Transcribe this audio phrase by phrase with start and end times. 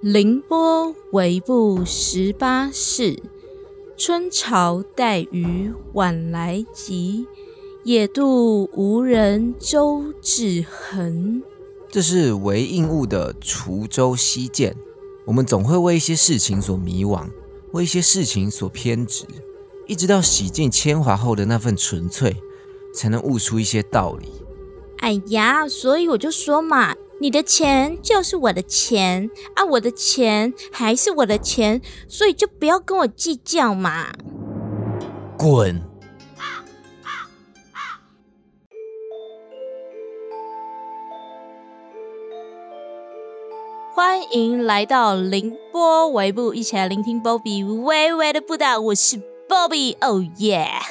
[0.00, 3.20] 凌波微步十八世，
[3.96, 7.26] 春潮带雨晚来急，
[7.82, 11.42] 野渡无人舟自横。
[11.90, 14.76] 这是为应物的滁州西涧。
[15.24, 17.26] 我们总会为一些事情所迷惘，
[17.72, 19.24] 为一些事情所偏执，
[19.88, 22.36] 一直到洗尽铅华后的那份纯粹，
[22.94, 24.28] 才能悟出一些道理。
[24.98, 26.94] 哎呀，所以我就说嘛。
[27.20, 34.12] 你的钱就是我的钱啊，我的钱还是我的钱，所以就不要跟我计较嘛。
[35.36, 35.82] 滚！
[43.96, 48.78] 欢迎来到凌波微步，一起来聆听 Bobby 微微的步道。
[48.78, 50.82] 我是 Bobby，Oh yeah！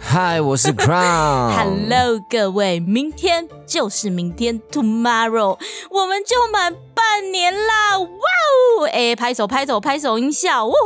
[0.00, 1.54] 嗨，我是 Crown。
[1.56, 5.58] Hello，各位，明天就是明天，Tomorrow，
[5.90, 7.98] 我们就满半年啦！
[7.98, 10.76] 哇哦，哎，拍手拍手拍手音效，呜呼！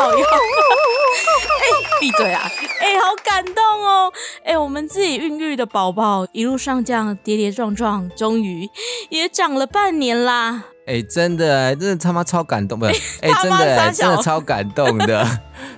[0.00, 0.26] 好用，哎，
[2.00, 2.50] 闭嘴啊！
[2.80, 4.10] 哎，好感动哦！
[4.44, 8.68] 哎，我们自己孕育的宝宝一路上这样跌跌撞撞，终于
[9.10, 10.64] 也长了半年啦！
[10.86, 12.92] 哎，真的，真的他妈超感动，不是？
[13.20, 15.26] 哎，真的，真的超感动的。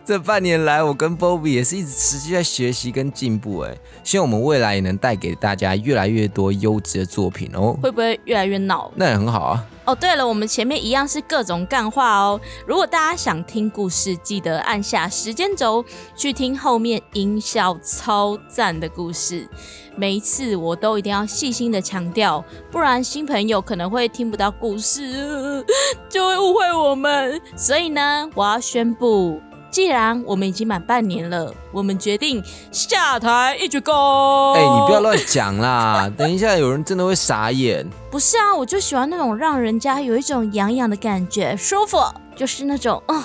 [0.05, 3.61] 这半年来，我跟 Bobby 也是一直持续在学习跟进步。
[3.61, 7.75] 哎，希望我们未来也能带给大家越来越多优质的作品哦。
[7.83, 8.93] 会不会越来越闹？
[8.97, 9.65] 那也很好啊。
[9.87, 12.39] 哦，对了，我们前面一样是各种干话哦。
[12.67, 15.83] 如果大家想听故事，记得按下时间轴
[16.15, 19.49] 去听后面音效超赞的故事。
[19.97, 25.65] 每一次我都一定要细心的强调，不然新朋友可能会听不到故事，
[26.11, 27.41] 就会误会我们。
[27.57, 29.41] 所以呢，我要宣布。
[29.75, 34.53] 既然我们已经满半年了，我们决定下台一鞠躬。
[34.53, 36.09] 哎，你不要乱讲啦！
[36.17, 37.85] 等一下有人真的会傻眼。
[38.09, 41.99] 不是啊，我就喜欢那种让人家有一种痒痒的感觉，舒服，
[42.37, 43.25] 就是那种哦，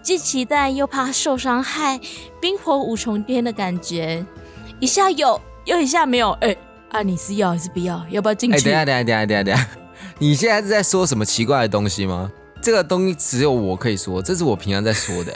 [0.00, 1.98] 既期待又怕受伤害，
[2.40, 4.24] 冰火五重天的感觉。
[4.78, 6.30] 一下有，又一下没有。
[6.42, 6.56] 哎，
[6.90, 8.00] 啊，你是要还是不要？
[8.08, 8.56] 要不要进去？
[8.56, 9.68] 哎，等下，等下，等下，等下，等下，
[10.20, 12.30] 你现在是在说什么奇怪的东西吗？
[12.62, 15.34] 这个东西只有我可以说，这是我平常在说的。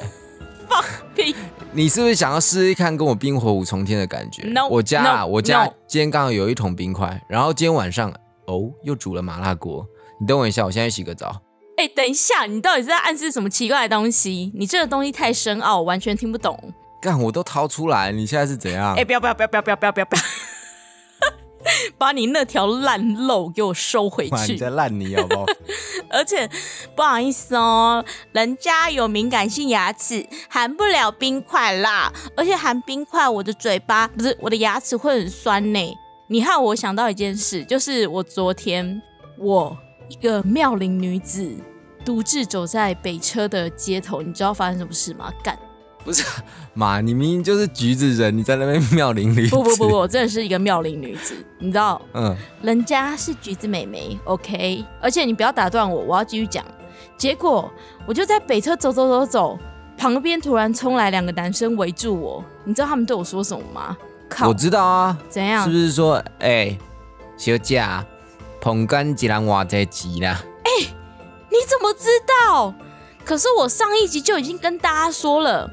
[1.14, 1.34] 屁！
[1.72, 8.12] 你是不是想要试试看跟我冰火五重天的感觉？No，我家我家今天刚好有一桶冰块，然后今天晚上
[8.46, 9.86] 哦又煮了麻辣锅。
[10.20, 11.40] 你等我一下，我现在洗个澡。
[11.76, 14.52] 哎，等一下，你到底是在暗示什么奇怪的东西？
[14.54, 16.56] 你这个东西太深奥，我完全听不懂。
[17.00, 18.94] 干，我都掏出来，你现在是怎样？
[18.94, 20.22] 哎，不要不要不要不要不要不要不要！
[21.98, 24.52] 把你那条烂肉给我收回去！
[24.52, 25.46] 你在烂泥好不好？
[26.10, 26.48] 而且
[26.94, 32.12] 不好意思哦，人家有敏感性牙齿，含不了冰块啦。
[32.36, 35.98] 而且含冰块，我的嘴巴不是我的牙齿会很酸呢。
[36.28, 39.00] 你害我想到一件事，就是我昨天
[39.38, 39.76] 我
[40.08, 41.54] 一个妙龄女子
[42.04, 45.32] 独自走在北车的街头，你知道发生什么事吗？
[45.42, 45.58] 干！
[46.04, 46.24] 不是
[46.74, 49.54] 妈，你明明就是橘子人，你在那边妙龄女子。
[49.54, 52.00] 不不不不，我真的是一个妙龄女子，你知道？
[52.14, 54.84] 嗯，人家是橘子妹妹，OK。
[55.00, 56.64] 而且你不要打断我，我要继续讲。
[57.16, 57.70] 结果
[58.06, 59.58] 我就在北车走走走走，
[59.96, 63.96] 旁边突然冲来两个男生围住我，你知道他们对我说什么吗？
[64.28, 65.18] 靠，我知道啊。
[65.28, 65.64] 怎样？
[65.64, 66.76] 是不是说，哎，
[67.36, 67.84] 小姐，
[68.60, 70.42] 捧干一人话在急啦？
[70.64, 70.70] 哎，
[71.50, 72.08] 你怎么知
[72.48, 72.74] 道？
[73.24, 75.70] 可是我上一集就已经跟大家说了。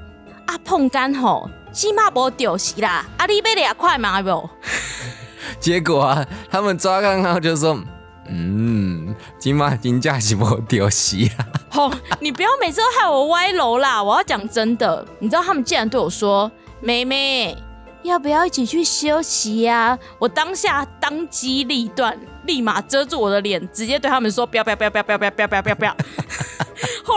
[0.50, 3.06] 啊，碰干吼，起码无丢死啦！
[3.18, 4.50] 啊，你买两块嘛不？
[5.62, 7.80] 结果啊，他们抓刚刚就说，
[8.28, 11.46] 嗯，起码金价是无丢死啦。
[11.70, 14.02] 吼，你不要每次都害我歪楼啦！
[14.02, 17.56] 我要讲真的，你知道他们竟然对我说，妹妹
[18.02, 19.96] 要不要一起去休息呀？
[20.18, 25.96] 我当下当机立断，立马遮住我的脸，直接对他们说，不要不要不要不要不要不要不要不要不要。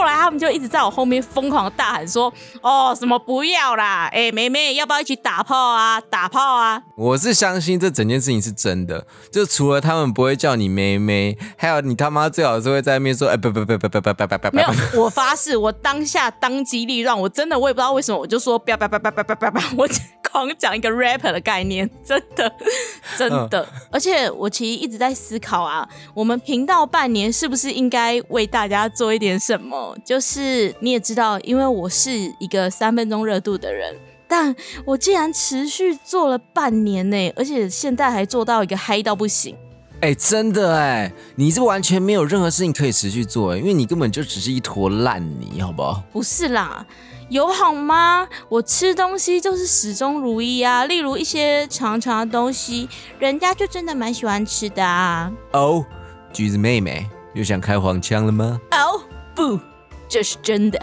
[0.03, 2.31] 后来他们就一直在我后面疯狂的大喊说
[2.61, 4.09] ：“哦，什么不要啦？
[4.11, 6.01] 哎，妹妹要不要一起打炮啊？
[6.01, 19.87] 打炮啊！”我是相信这整件事情是真的，就除了他们不会叫你妹妹，还有你他妈最好是会在那边说：“哎，不不不不不不不不不。”没有，我发誓，我当下当机立断，我真的我也不知道为什么，我就说：“不要不要不要不要不要不要！”我
[20.33, 22.51] 狂讲一个 rapper 的概念， 真的
[23.17, 23.65] 真的。
[23.91, 29.95] 而且我其实一直在思考啊，我们频道半年是不是应该为大家做一点什么？
[30.03, 33.95] 就是你也知道，因为我是一个三分钟热度的人，
[34.27, 34.53] 但
[34.85, 39.55] 我竟然持续做了半年呢，而且现在还做到一个嗨到不行。
[40.01, 46.03] 哎，真的哎，你是完全没有任何事情可以持续做，因为你根本就只是一坨烂泥，好不好？
[46.11, 46.85] 不是啦，
[47.33, 48.27] 有好吗？
[48.47, 52.87] 我吃东西就是始终如一啊，例如一些长长的东西，
[53.17, 55.31] 人家就真的蛮喜欢吃的啊。
[55.53, 55.83] 哦，
[56.31, 57.09] 橘子妹妹。
[57.33, 58.61] 又想开黄腔了吗？
[58.69, 59.01] 哦，
[59.33, 59.59] 不，
[60.07, 60.79] 这是真的。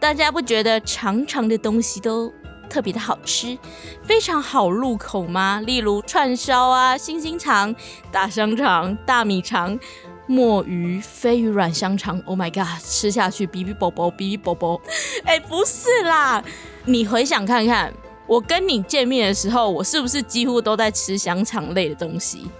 [0.00, 2.32] 大家不觉得长长的东西都
[2.68, 3.56] 特别的好吃，
[4.02, 5.62] 非常好入口吗？
[5.64, 7.72] 例如串烧啊、星星肠、
[8.10, 9.78] 大香肠、大米肠、
[10.26, 12.20] 墨鱼、飞鱼软香肠。
[12.24, 14.80] Oh my god，吃下去哔哔啵啵，哔哔啵啵。
[15.24, 16.42] 哎，不是啦，
[16.84, 17.92] 你回想看看，
[18.26, 22.50] 我跟你见面的时候，我是不是几乎都在吃香肠类的东西？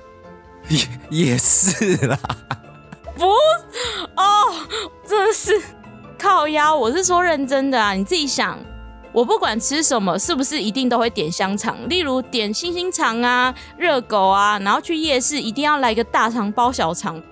[0.68, 0.78] 也
[1.10, 2.18] 也是啦。
[3.16, 3.24] 不，
[4.16, 4.24] 哦，
[5.06, 5.60] 真的是
[6.19, 6.76] 靠腰。
[6.76, 8.58] 我是说认真的啊，你自己想，
[9.12, 11.76] 我不管吃什么，是不是一定都会点香肠？
[11.88, 17.22] 例如点星星肠啊、热狗啊，然后去夜市一定要来个大肠包小肠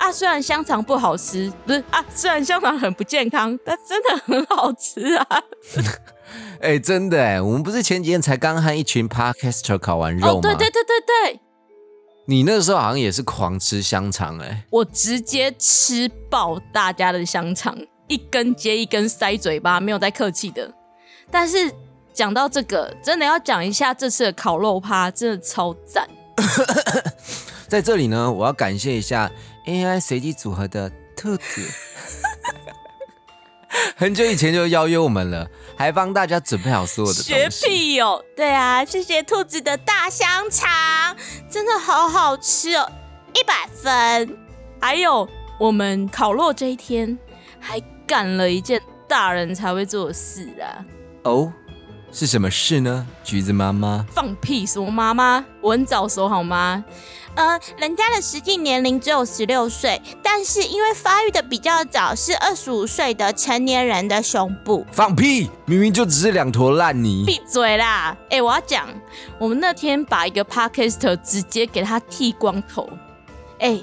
[0.00, 0.10] 啊。
[0.10, 5.26] 虽然香肠不好吃，不是啊，虽然香肠很不健康，但真的很好吃啊。
[6.60, 10.40] 哎，真的哎，我们不是前几天才刚和一群 Podcaster 烤完肉吗？
[10.42, 11.40] 对对对对对。
[12.26, 17.76] 你那时候好像也是狂吃香肠哎，我直接吃爆大家的香肠，
[18.06, 20.72] 一根接一根塞嘴巴，没有再客气的。
[21.30, 21.72] 但是
[22.12, 26.08] 讲到这个，真的要讲一下这次的烤肉趴，真的超赞。
[27.66, 29.28] 在这里呢，我要感谢一下
[29.70, 31.62] AI 随机组合的兔子。
[33.96, 38.20] 很久以前就邀约我们了，还帮大家准备好所有的学屁哦！
[38.36, 40.68] 对啊，谢谢兔子的大香肠，
[41.48, 42.90] 真的好好吃哦，
[43.32, 44.36] 一百分。
[44.80, 45.28] 还有
[45.58, 47.16] 我们烤肉这一天
[47.60, 50.84] 还干了一件大人才会做的事啊！
[51.24, 51.52] 哦，
[52.10, 53.06] 是什么事呢？
[53.22, 54.66] 橘子妈妈放屁！
[54.66, 55.44] 什么妈妈？
[55.60, 56.84] 我很早熟好吗？
[57.36, 64.84] 呃，人家的实际年龄只有十六岁，但是因为发育的比较早，是二十五岁的成年人的胸部。
[64.92, 65.50] 放屁！
[65.64, 67.24] 明明就只是两坨烂泥。
[67.24, 68.16] 闭嘴啦！
[68.28, 68.88] 哎，我要讲，
[69.38, 72.88] 我们那天把一个 podcaster 直接给他剃光头。
[73.60, 73.80] 哎，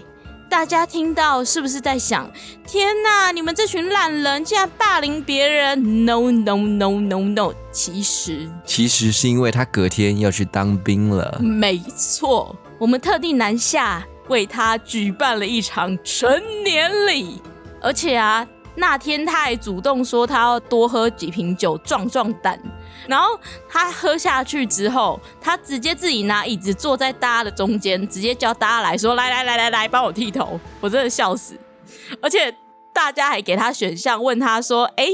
[0.49, 2.29] 大家听到是不是在想？
[2.65, 3.31] 天哪！
[3.31, 7.53] 你们这群烂人竟然霸凌别人！No No No No No！
[7.71, 11.39] 其实，其实是因为他隔天要去当兵了。
[11.39, 12.55] 没错。
[12.79, 17.41] 我们特地南下为他举办了一场成年礼，
[17.81, 22.59] 而且啊，那天他还主动说他要多喝几瓶酒壮壮胆。
[23.07, 23.39] 然后
[23.69, 31.57] 他喝下去之后，他直接自己拿椅子坐在大家的中间，直接叫大家来说：“来来来来来，帮我剃头！”我真的笑死。
[32.21, 32.53] 而且
[32.91, 35.07] 大家还给他选项，问他说：“哎，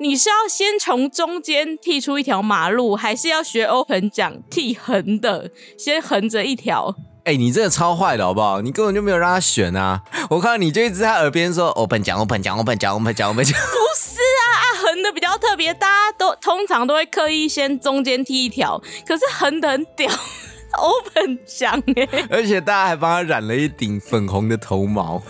[0.00, 6.94] 你是要先从中间剃出一条马路，还是要学 Open 讲剃横的，先横着一条？
[7.24, 8.60] 哎，你真的超坏的好不好？
[8.62, 10.02] 你根本就没有让他选啊！
[10.30, 13.52] 我看到你就一直在耳边说 Open 讲 Open 讲 Open 讲 Open 讲 Open 讲。
[13.54, 20.08] 不是啊，啊横的比较特别，大家都通常都会刻意先中间剃一条，可是横的很屌，
[20.78, 25.20] Open 讲哎，而且大家还帮他染了一顶粉红的头毛。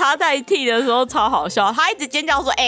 [0.00, 2.64] 他在剃的时候超好笑，他一直尖叫说：“哎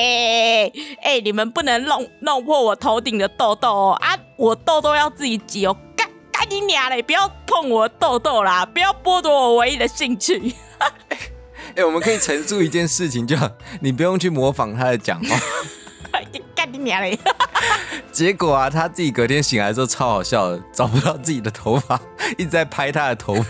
[0.67, 3.93] 哎哎，你们不能弄弄破我头顶的痘痘哦！
[4.03, 5.75] 啊，我痘痘要自己挤哦！
[5.97, 7.03] 干干你娘嘞！
[7.03, 8.67] 不要碰我痘痘啦！
[8.67, 10.55] 不要剥夺我唯一的兴趣！
[11.75, 13.35] 哎，我们可以陈述一件事情，就
[13.81, 15.41] 你不用去模仿他的讲话。
[16.55, 17.19] 干你娘嘞！
[18.13, 21.99] 结果啊，他自己隔天醒来之后超好笑的，找不到自己的头发，
[22.37, 23.47] 一直在拍他的头皮。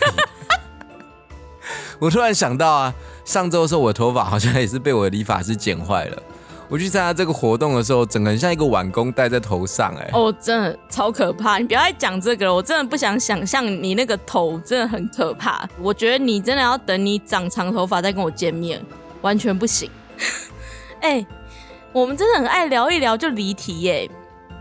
[1.98, 2.94] 我突然想到啊。
[3.24, 6.22] 上周的时候，我的头发好像也是被我的理发师剪坏了。
[6.68, 11.58] 我去参加这个活动的时候，整个人像一个碗工戴在头上，哎，哦，真的超可怕！
[11.58, 15.68] 你不要再讲这个了，我真的不想想象你那个头，真的很可怕。
[15.78, 18.82] 我觉得你真的要等你长长头发再跟我见面，
[19.20, 19.90] 完全不行。
[21.02, 21.26] 哎，
[21.92, 24.10] 我们真的很爱聊一聊就离题耶，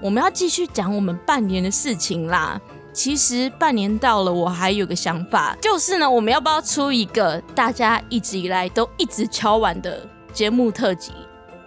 [0.01, 2.60] 我们要继续讲我们半年的事情啦。
[2.93, 11.13] 其实半年到了，我还有个想法，就是呢，我们要不要出一个大家一直以来都一直敲完的节目特辑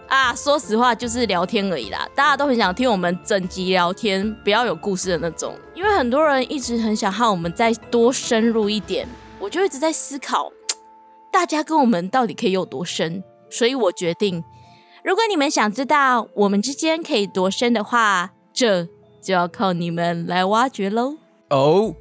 [0.07, 0.35] 啊？
[0.35, 5.55] 说实话，就是聊天而已啦，大家都很想听我们整集聊天，不要有故事的那种。
[5.73, 9.07] 因为很多人一直很想和我们再多深入一点，
[9.39, 10.51] 我就一直在思考，
[11.31, 13.23] 大家跟我们到底可以有多深。
[13.49, 14.43] 所以我决定，
[15.03, 18.87] 如果你们想知道我们之间可以多深的话，这。
[19.25, 21.15] 就要靠你们来挖掘喽！
[21.49, 21.95] 哦，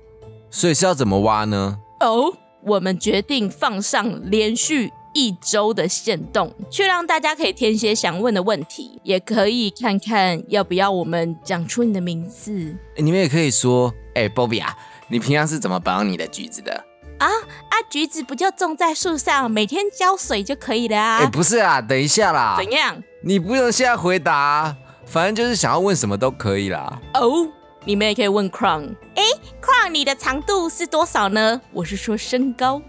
[0.50, 1.78] 所以是要怎么挖呢？
[2.00, 2.30] 哦，
[2.62, 12.76] 我们决定放上连续一周的限动，去让大家可以填写想问的问题，也可以看看要不要我们讲出你的名字。
[12.98, 14.76] 你们也可以说：“哎，Bobby 啊，
[15.08, 16.84] 你平常是怎么保养你的橘子的？”
[17.16, 21.20] 啊啊，橘子不就种在树上，每天浇水就可以了啊？
[21.22, 22.56] 哎，不是啊，等一下啦。
[22.58, 23.02] 怎样？
[23.22, 24.76] 你不用现在回答。
[25.06, 27.00] 反正就是想要问什么都可以啦。
[27.14, 27.48] 哦，
[27.84, 28.94] 你们也可以问 Crown。
[29.14, 29.22] 哎
[29.60, 31.60] ，Crown，你的长度是多少呢？
[31.72, 32.80] 我是说身高。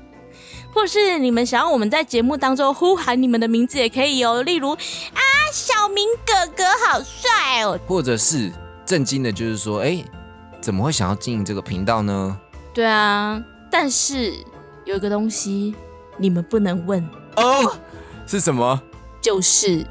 [0.74, 5.22] 或是你们想要我们在节目当中呼喊你们的名字也可以哦，例如啊，
[5.54, 8.52] 小明哥哥好帅哦，或者是
[8.86, 10.04] 震惊的，就是说，哎，
[10.60, 12.38] 怎么会想要经营这个频道呢？
[12.74, 13.42] 对啊，
[13.72, 14.34] 但是
[14.84, 15.74] 有一个东西
[16.18, 17.02] 你们不能问
[17.38, 17.74] 哦，
[18.28, 18.82] 是什么？
[19.22, 19.88] 就是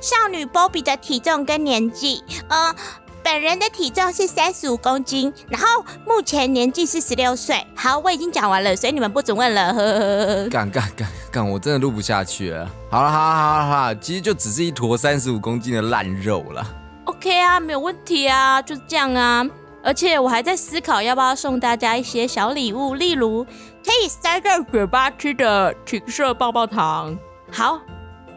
[0.00, 2.74] 少女波比的体重跟年纪，呃。
[3.22, 7.64] 本人的体重是三十五公斤，然后目前年纪是十六岁。
[7.76, 9.74] 好，我已经讲完了，所以你们不准问了。
[9.74, 12.66] 呵呵呵干干干干，我真的录不下去了。
[12.90, 16.66] 好了，好了，好了，好了，其实就只是一坨三十五公斤的烂肉了。
[17.04, 19.46] OK 啊，没有问题啊，就是这样啊。
[19.84, 27.14] 而且我还在思考要不要送大家一些小礼物，例如可以塞在嘴巴吃的情色棒棒糖。
[27.52, 27.78] 好。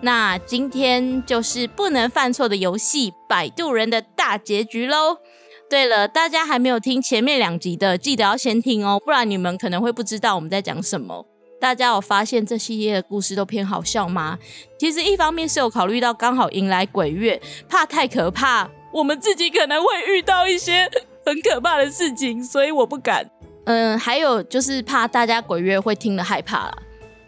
[0.03, 5.17] 那今天就是不能犯错的游戏《摆渡人》的大结局喽。
[5.69, 11.25] 对了，大家还没有听前面两集的，记得要先听哦，不然你们可能会不知道我们在讲什么。
[11.57, 14.37] 大家有发现这系列的故事都偏好笑吗？
[14.77, 20.91] 其实一方面是有考虑到刚好迎来鬼月，怕太可怕，我们自己可能会遇到一些
[21.25, 23.25] 很可怕的事情，所以我不敢。
[23.63, 26.77] 嗯，还有就是怕大家鬼月会听了害怕了。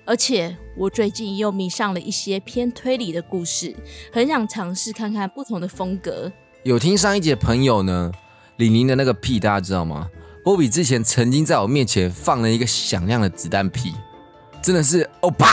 [0.06, 3.76] 而且我最近又迷上了一些偏推理的故事，
[4.14, 6.32] 很想尝试看看不同的风格。
[6.64, 8.12] 有听上一节朋友呢，
[8.58, 10.08] 李宁的那个屁，大家知道吗？
[10.44, 13.96] 波比之前曾经在我面前放了一个响亮的子弹屁，
[14.62, 15.50] 真的是哦棒！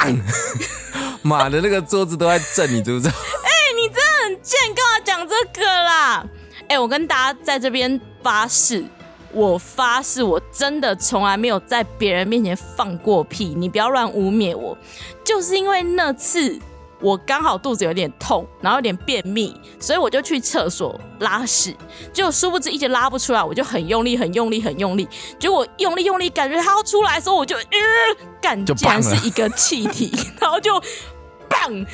[1.25, 3.14] 妈的，那个桌子都在震，你知不知道？
[3.14, 6.26] 哎，你真的很贱，干嘛讲这个啦？
[6.68, 8.85] 哎，我跟大家在这边发誓。
[9.33, 13.55] 我发誓，我真的从来没有在别人面前放过屁。
[13.57, 14.77] 你不要乱污蔑我。
[15.25, 16.59] 就是因为那次
[17.01, 21.75] 我刚好肚子有点痛，然后有点便秘，所以我就去厕所拉屎。
[22.12, 25.09] 结果殊不知一直拉不出来，我就很用力、很用力、很用力。
[25.39, 27.65] 结果用力、用力，感觉它要出来的时候，我就呃，
[28.41, 30.81] 感竟然是一个气体，然后就
[31.49, 31.87] 棒，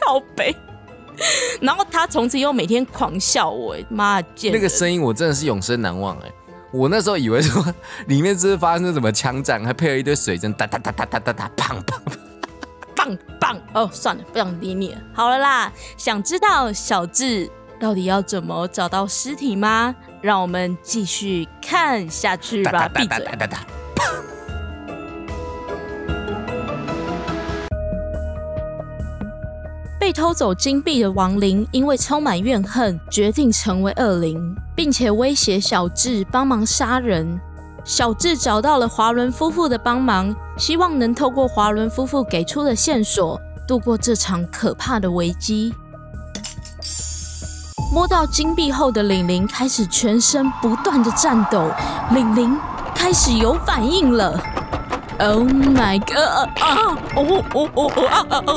[0.00, 0.56] 靠背。
[1.60, 4.52] 然后他从此又每天狂笑我，妈贱！
[4.52, 6.32] 那个声音我真的是永生难忘哎！
[6.72, 7.64] 我那时候以为说
[8.06, 11.98] 里面是不是发生什么枪战，还配了一堆水声，哒哒哒哒哒哒哒，砰砰，
[12.94, 13.60] 棒棒！
[13.74, 14.98] 哦，算了，不想理你了。
[15.12, 17.50] 好了啦，想知道小智
[17.80, 19.94] 到底要怎么找到尸体吗？
[20.22, 22.88] 让我们继续看下去吧。
[22.94, 23.26] 闭嘴！
[30.00, 37.38] 被偷走金币的亡灵，因为充满怨恨，决定成为恶灵，并且威胁小智帮忙杀人。
[37.84, 43.38] 小智找到了华伦夫妇的帮忙，希望能透过华伦夫妇给出的线索，
[43.68, 45.74] 度过这场可怕的危机。
[47.92, 51.70] 摸到金币后的玲玲开始全身不断的颤抖，
[52.12, 52.58] 玲玲
[52.94, 54.40] 开始有反应了。
[55.22, 56.48] Oh my god！
[56.60, 58.50] 啊哦哦哦哦啊哦！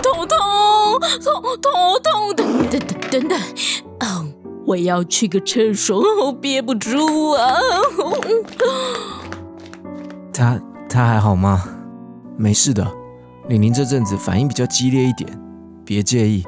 [0.00, 0.38] 头痛，
[1.20, 2.36] 头头痛！
[2.36, 3.40] 等等等等等！
[3.98, 4.24] 哦，
[4.64, 7.56] 我要去个厕所，憋不住啊！
[10.32, 11.64] 他他还好吗？
[12.36, 12.86] 没事的，
[13.48, 15.28] 李宁这阵子反应比较激烈一点，
[15.84, 16.44] 别介意。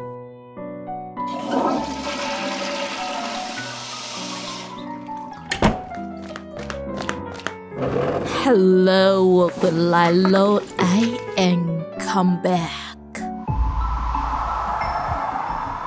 [8.49, 12.71] Hello，我回来喽！I am come back。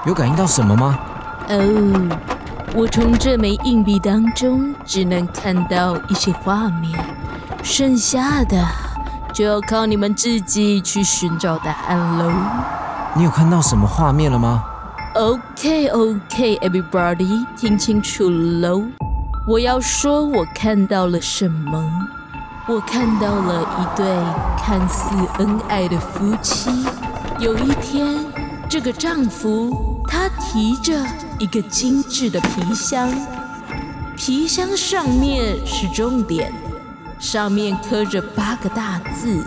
[0.06, 1.00] 有感应到什么吗？
[1.48, 2.20] 哦，
[2.76, 7.00] 我从这枚硬币当中只能看到一些画面，
[7.64, 8.62] 剩下的
[9.34, 12.30] 就要靠你们自己去寻找答案喽。
[13.16, 14.66] 你有看到什么画面了吗
[15.16, 18.84] ？OK，OK，everybody，听清楚喽！
[19.48, 21.90] 我要说，我看到了什么？
[22.72, 24.06] 我看到了一对
[24.64, 25.10] 看似
[25.40, 26.70] 恩爱的夫妻。
[27.40, 28.24] 有一天，
[28.70, 31.04] 这个丈夫他提着
[31.40, 33.12] 一个精致的皮箱，
[34.16, 36.54] 皮箱上面是重点，
[37.18, 39.44] 上面刻着八个大字：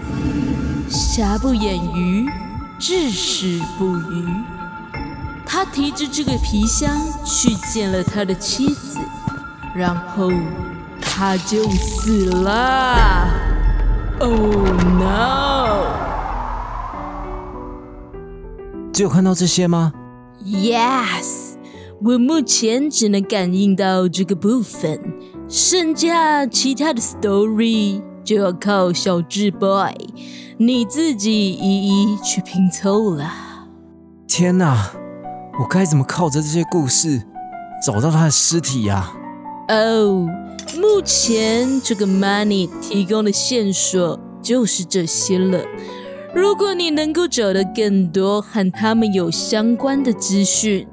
[0.90, 2.28] 瑕不掩瑜，
[2.76, 4.26] 至死不渝。
[5.46, 8.98] 他提着这个皮箱去见了他的妻子，
[9.76, 10.28] 然后。
[11.14, 13.28] 他就死了。
[14.18, 14.32] Oh
[14.98, 15.84] no！
[18.94, 19.92] 只有看到这些吗
[20.42, 21.56] ？Yes，
[22.00, 24.98] 我目前只能感应到这个部分，
[25.50, 29.92] 剩下其他的 story 就要靠小智 boy
[30.56, 33.30] 你自己一一去拼凑了。
[34.26, 34.90] 天哪，
[35.60, 37.22] 我该怎么靠着这些故事
[37.86, 39.12] 找到他的尸体呀？
[39.68, 40.26] 哦。
[40.78, 45.60] 目前这个 money 提供的线索就是这些了。
[46.34, 50.86] 如果你能够找到更多和他们有相关的资讯，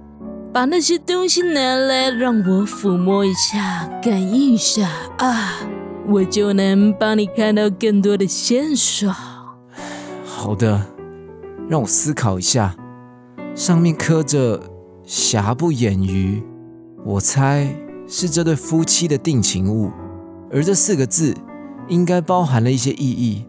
[0.52, 5.60] 把那些东西拿来让我抚摸一下、感应一下啊，
[6.08, 9.16] 我就能帮你看到更多的线索。
[10.26, 10.86] 好的，
[11.70, 12.76] 让我思考一下。
[13.56, 14.62] 上面刻着
[15.06, 16.44] “瑕不掩瑜”，
[17.06, 17.68] 我猜
[18.10, 19.92] 是这对夫妻的定情物，
[20.52, 21.34] 而这四个字
[21.88, 23.46] 应该包含了一些意义，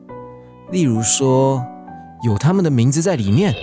[0.70, 1.64] 例如说。
[2.22, 3.54] 有他们的名字在里面。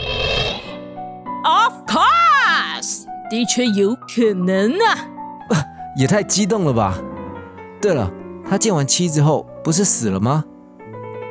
[1.43, 5.13] Of course，的确有可能啊。
[5.95, 6.97] 也太激动了吧！
[7.79, 8.11] 对了，
[8.49, 10.43] 他见完妻子后不是死了吗？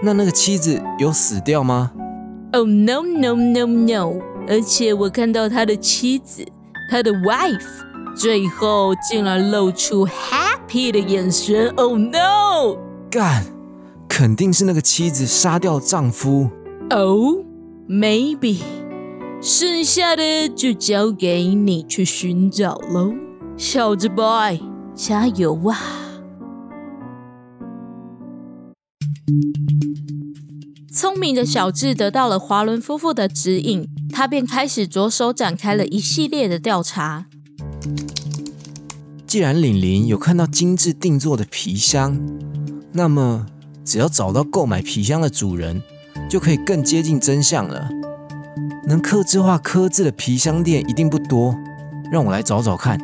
[0.05, 1.91] 那那个妻子有死掉吗
[2.53, 4.21] ？Oh no no no no！
[4.47, 6.47] 而且我看到他的妻子，
[6.89, 7.59] 他的 wife，
[8.17, 11.69] 最后竟然露出 happy 的眼神。
[11.77, 12.79] Oh no！
[13.11, 13.45] 干，
[14.09, 16.51] 肯定是那个妻子杀掉丈夫。
[16.89, 17.45] Oh,
[17.87, 18.61] maybe，
[19.43, 23.13] 剩下的就交给你去寻找喽，
[23.57, 24.61] 小子 boy，
[24.95, 25.77] 加油啊！
[30.91, 37.27] 聪明的小智得到了华伦夫妇的指引，他便开始着手展开了一系列的调查。
[39.37, 42.19] 既然玲玲有看到精致定做的皮箱，
[42.93, 43.45] 那么
[43.85, 45.83] 只要找到购买皮箱的主人。
[46.27, 47.87] 就可以更接近真相了。
[48.87, 51.55] 能刻字化刻字的皮箱店一定不多，
[52.11, 52.99] 让我来找找看。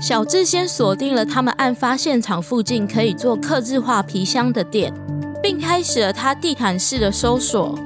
[0.00, 4.94] 小智先锁定了他们案发现场附近可以做刻字化皮箱的店，
[5.42, 7.76] 并开始了他地毯式的搜索。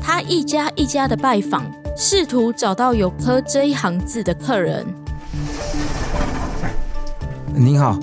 [0.00, 4.86] 他一家一家的拜访，试图找到有刻这一行字的客人。
[7.54, 7.98] 您好，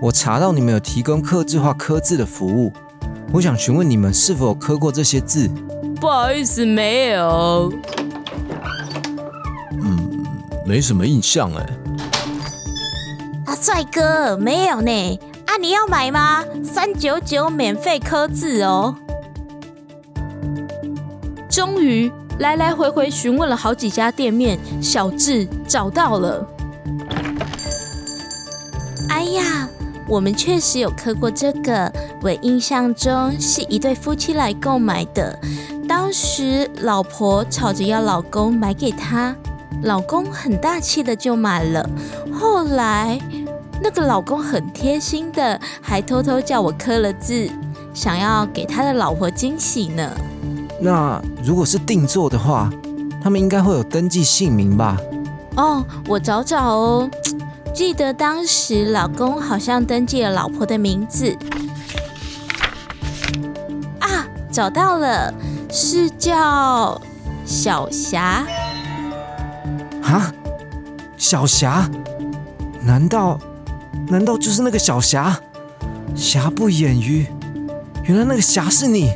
[0.00, 2.72] 我查到你们有提供刻字化刻字的服务。
[3.32, 5.50] 我想询问你们是否有刻过这些字？
[6.00, 7.72] 不好意思，没有。
[9.72, 10.24] 嗯，
[10.66, 11.66] 没什么印象哎。
[13.46, 15.20] 啊，帅哥，没有呢。
[15.46, 16.44] 啊，你要买吗？
[16.64, 18.96] 三九九免费刻字哦。
[21.50, 26.46] 终于来来回回询问了好几家店面，小智找到了。
[29.08, 29.68] 哎呀！
[30.08, 31.90] 我们确实有刻过这个，
[32.20, 35.38] 我印象中是一对夫妻来购买的。
[35.88, 39.34] 当时老婆吵着要老公买给她，
[39.82, 41.88] 老公很大气的就买了。
[42.32, 43.18] 后来
[43.80, 47.48] 那个老公很贴心的，还偷偷叫我刻了字，
[47.94, 50.10] 想要给他的老婆惊喜呢。
[50.84, 52.68] 那如果是定做的话，
[53.22, 54.96] 他们应该会有登记姓名吧？
[55.56, 57.08] 哦，我找找哦。
[57.72, 61.34] 记得当时老公好像登记了老婆的名字
[64.00, 65.32] 啊，找到了，
[65.70, 67.00] 是叫
[67.46, 68.44] 小霞。
[70.02, 70.34] 啊，
[71.16, 71.88] 小霞？
[72.82, 73.38] 难道
[74.08, 75.38] 难道就是那个小霞？
[76.14, 77.26] 瑕不掩瑜，
[78.02, 79.14] 原来那个霞是你。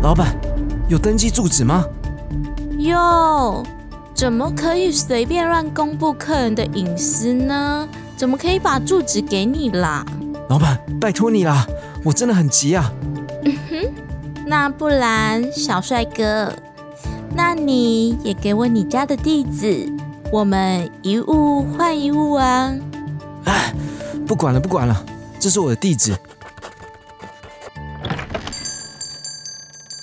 [0.00, 0.34] 老板，
[0.92, 1.86] 有登记住址吗？
[2.80, 3.64] 哟。
[4.14, 7.88] 怎么可以随便乱公布客人的隐私呢？
[8.14, 10.04] 怎么可以把住址给你啦？
[10.50, 11.66] 老板，拜托你啦，
[12.04, 12.92] 我真的很急啊。
[13.42, 13.90] 嗯哼，
[14.46, 16.52] 那不然小帅哥，
[17.34, 19.90] 那你也给我你家的地址，
[20.30, 22.70] 我们一物换一物啊。
[23.44, 23.74] 哎，
[24.26, 25.02] 不管了不管了，
[25.40, 26.14] 这是我的地址。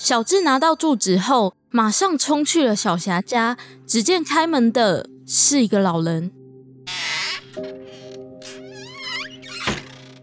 [0.10, 1.54] 小智拿到住址后。
[1.69, 6.32] 马上冲去了小霞家，只见开门的是一个老人。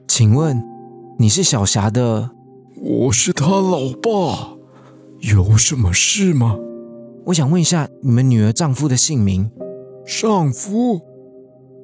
[0.08, 0.60] 请问
[1.20, 2.32] 你是小霞的？
[2.74, 4.56] 我是他老爸，
[5.20, 6.58] 有什么事吗？
[7.26, 9.48] 我想问一下你们女儿丈夫的姓名。
[10.04, 11.00] 丈夫？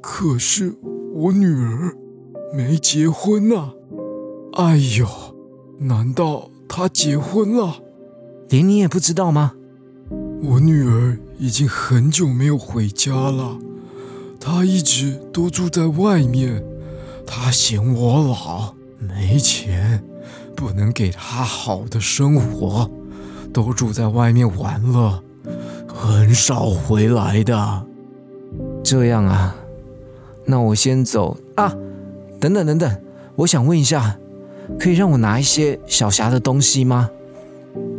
[0.03, 0.75] 可是
[1.15, 1.97] 我女儿
[2.53, 3.75] 没结婚呐。
[4.55, 5.07] 哎呦，
[5.79, 7.77] 难道她结婚了？
[8.53, 9.55] 连你也不知道吗？
[10.43, 13.57] 我女儿已经很久没有回家了，
[14.39, 16.63] 她一直都住在外面。
[17.27, 20.05] 她嫌我老，没钱，
[20.55, 22.91] 不能给她好的生活，
[23.55, 25.23] 都住在外面玩了，
[25.89, 27.87] 很少回来的。
[28.85, 29.57] 这样啊，
[30.45, 31.75] 那我先走啊。
[32.39, 33.03] 等等等等，
[33.37, 34.19] 我想问一下，
[34.79, 37.09] 可以让我拿一些小霞的东西吗？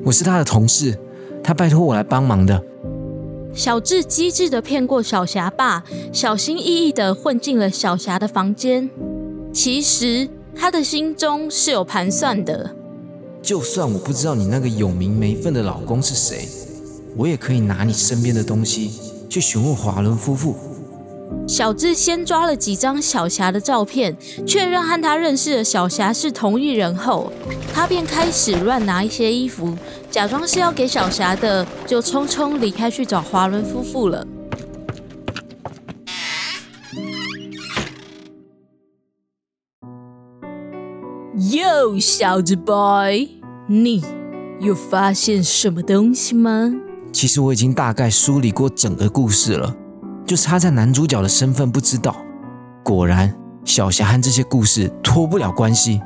[0.05, 0.97] 我是他的同事，
[1.43, 2.61] 他拜托我来帮忙的。
[3.53, 8.89] 小智机智的骗过小霞爸，小心翼翼的混进了小霞的房间。
[9.53, 12.75] 其实他的心中是有盘算的。
[13.41, 16.47] 就算我不知道你那个有名没份的老公是谁，
[17.15, 18.91] 我也可以拿你身边的东西
[19.29, 20.55] 去询问华伦夫妇。
[21.47, 27.31] 小智先抓了几张小霞的照片，确认和他认识的小霞是同一人后，
[27.73, 29.77] 他便开始乱拿一些衣服，
[30.09, 34.25] 假装是要给小霞的，就匆匆离开去找华伦夫妇了。
[41.51, 43.27] 哟，小智 boy，
[43.67, 44.03] 你
[44.59, 46.73] 有发现什么东西吗？
[47.11, 49.75] 其实我已经大概梳理过整个故事了，
[50.25, 52.15] 就差在男主角的身份不知道。
[52.83, 53.33] 果然，
[53.63, 56.01] 小霞和这些故事脱不了关系。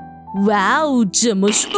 [0.46, 1.72] 哇哦，怎么说？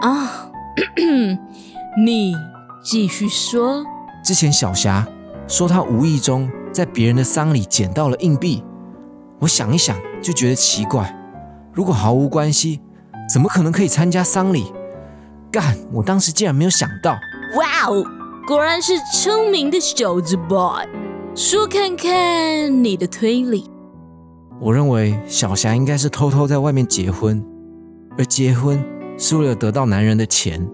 [0.00, 0.50] 啊，
[2.04, 2.34] 你
[2.82, 3.84] 继续说。
[4.22, 5.06] 之前小霞
[5.48, 8.62] 说她无意中在别人的丧礼捡到了硬币，
[9.40, 11.14] 我想一想就觉得奇怪。
[11.72, 12.80] 如果毫无关系，
[13.32, 14.72] 怎么可能可以参加丧礼？
[15.50, 15.76] 干！
[15.92, 17.12] 我当时竟然没有想到。
[17.56, 18.04] 哇哦，
[18.46, 20.86] 果然是聪明的小子 boy。
[21.36, 23.68] 说看看你的推理。
[24.60, 27.44] 我认为小霞应该是偷偷在外面结婚，
[28.16, 28.80] 而结婚
[29.18, 30.64] 是为了得到男人的钱。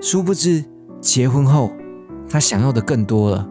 [0.00, 0.64] 殊不知，
[0.98, 1.70] 结婚后
[2.26, 3.46] 她想要的更多了，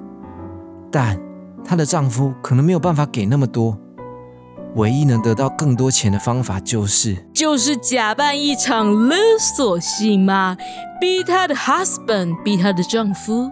[0.92, 1.16] 但
[1.64, 3.78] 她的丈夫可能没有办法给那么多。
[4.78, 10.58] 唯一能得到更多钱的方法就是，就是假扮一场勒索戏嘛，
[11.00, 13.48] 逼她的 husband，逼她的丈夫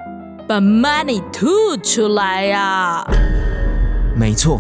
[0.50, 3.06] 把 money 吐出来呀。
[4.16, 4.60] 没错，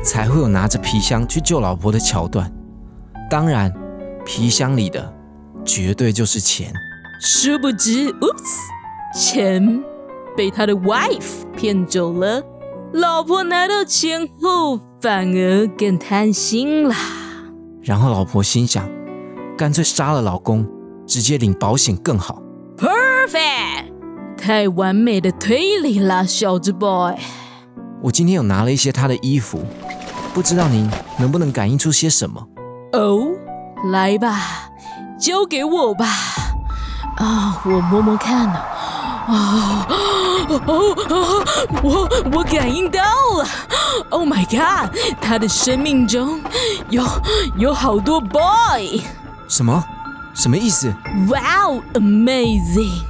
[0.00, 2.48] 才会有拿着皮箱去救老婆的桥段。
[3.28, 3.72] 当然，
[4.24, 5.12] 皮箱里的
[5.64, 6.72] 绝对就是钱。
[7.20, 9.82] 殊不知，oops，钱
[10.36, 12.40] 被他的 wife 骗走了。
[12.92, 14.80] 老婆拿到钱后。
[15.00, 16.96] 反而更贪心啦。
[17.82, 18.84] 然后老婆心想，
[19.56, 20.66] 干脆杀了老公，
[21.06, 22.42] 直接领保险更好。
[24.40, 27.14] 太完美的推理啦，小子 boy。
[28.00, 29.62] 我今天有拿了一些他的衣服，
[30.32, 32.46] 不知道您能不能感应出些什么？
[32.92, 33.28] 哦，
[33.90, 34.70] 来吧，
[35.18, 36.06] 交给我吧。
[37.16, 38.54] 啊，我摸摸看呢。
[39.28, 39.86] 啊
[40.48, 41.44] 哦哦！
[41.82, 43.02] 我我感应到
[43.36, 43.46] 了
[44.08, 44.96] ！Oh my god！
[45.20, 46.40] 他的生命中
[46.88, 47.04] 有
[47.58, 49.02] 有好多 boy。
[49.48, 49.84] 什么？
[50.32, 50.94] 什么意思
[51.28, 53.02] ？Wow！Amazing！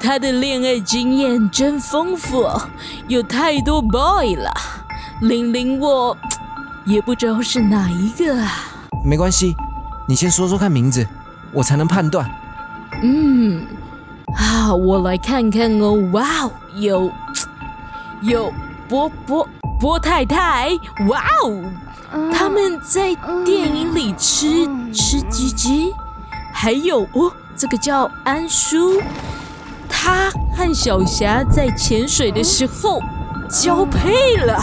[0.00, 2.48] 他的恋爱经验真丰富，
[3.08, 4.50] 有太多 boy 了。
[5.22, 6.16] 玲玲，我
[6.84, 8.64] 也不知道是哪一个啊。
[9.04, 9.54] 没关系，
[10.08, 11.06] 你先说说看名字，
[11.52, 12.30] 我才能判断。
[13.02, 13.66] 嗯。
[14.36, 15.94] 啊，我来看看哦！
[16.12, 17.10] 哇哦，有
[18.20, 18.52] 有
[18.88, 19.48] 波波
[19.80, 20.68] 波太太，
[21.08, 25.92] 哇哦，他们在电影里吃吃鸡鸡，
[26.52, 29.00] 还有哦，这个叫安叔，
[29.88, 33.00] 他和小霞在潜水的时候
[33.48, 34.62] 交配了。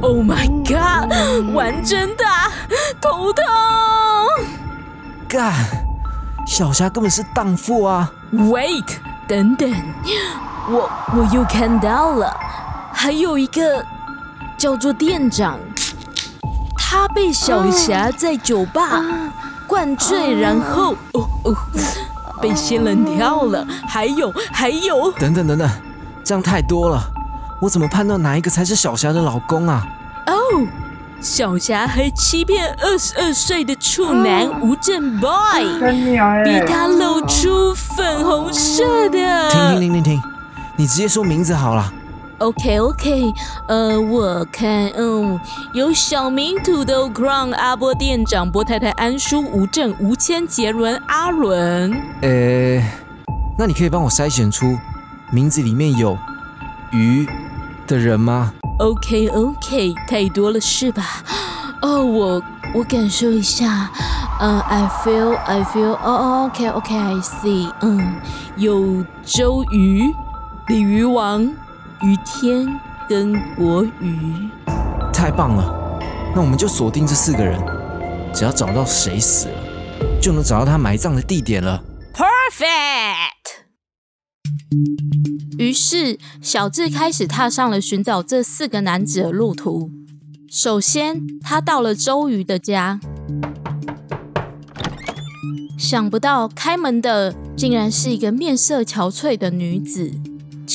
[0.00, 2.24] Oh my god，玩真的，
[3.00, 3.44] 头疼。
[5.28, 5.52] 干，
[6.46, 8.86] 小霞根本是荡妇啊！Wait，
[9.26, 9.70] 等等，
[10.70, 12.34] 我我又看到了，
[12.92, 13.84] 还有一个
[14.56, 15.58] 叫做店长，
[16.76, 19.02] 他被小霞在酒吧
[19.66, 21.56] 灌醉，然后哦哦
[22.40, 23.66] 被仙人跳了。
[23.88, 25.70] 还有还有，等等等等，
[26.24, 27.00] 这样太多了，
[27.60, 29.86] 我怎么判断哪一个才是小霞的老公啊？
[30.26, 30.32] 哦。
[31.18, 35.64] 小霞还欺骗二十二岁的处男吴正 boy，
[36.44, 39.50] 逼他露出粉红色的。
[39.50, 40.22] 停停停停停，
[40.76, 41.90] 你直接说名字好了。
[42.38, 43.32] OK OK，
[43.66, 45.40] 呃，我看，嗯，
[45.72, 51.90] 有小明土豆 crown 阿波店长波太太安叔吴镇吴谦杰伦阿伦。
[52.20, 52.78] 呃，
[53.58, 54.76] 那你可以帮我筛选出
[55.30, 56.16] 名字里面有
[56.92, 57.26] 鱼
[57.86, 61.02] 的人吗？OK OK，太多了是吧？
[61.80, 62.42] 哦，我
[62.74, 63.90] 我感受一下，
[64.40, 68.16] 嗯，I feel I feel，哦哦，OK OK，I see，嗯，
[68.56, 70.14] 有周瑜、
[70.66, 71.48] 鲤鱼王、
[72.02, 72.66] 于天
[73.08, 74.50] 跟国瑜，
[75.12, 75.98] 太棒了！
[76.34, 77.58] 那我们就锁定这四个人，
[78.34, 79.54] 只要找到谁死了，
[80.20, 81.82] 就能找到他埋葬的地点了。
[82.12, 83.64] Perfect。
[85.58, 89.90] 于是，小智开始踏上了寻找这四个男子的路途。
[90.50, 93.00] 首先，他到了周瑜的家，
[95.78, 100.12] 想不到开门的竟然是一个面色憔悴的女子。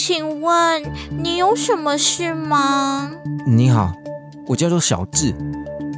[0.04, 3.12] 请问你有什么事吗？
[3.46, 3.94] 你好，
[4.48, 5.32] 我叫做小智，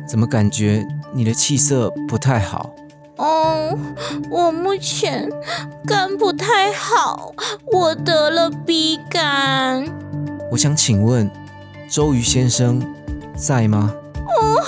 [0.06, 2.70] 怎么感觉你的气色不太好。
[3.16, 3.78] 哦，
[4.30, 5.30] 我目前
[5.88, 7.34] 肝不太好，
[7.72, 9.86] 我得了鼻肝。
[10.52, 11.32] 我想请问，
[11.90, 12.86] 周瑜先生
[13.38, 13.90] 在吗？
[14.18, 14.60] 哦，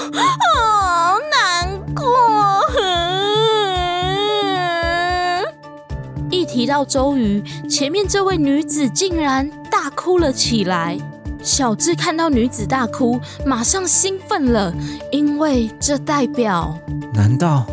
[6.66, 10.98] 提到周瑜，前面这位女子竟然大哭了起来。
[11.44, 14.74] 小智看到女子大哭，马上兴奋了，
[15.12, 16.76] 因为这代表……
[17.14, 17.68] 难道